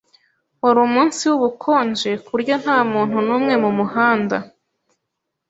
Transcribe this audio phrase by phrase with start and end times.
[0.63, 4.37] Wari umunsi wubukonje kuburyo ntamuntu numwe mumuhanda.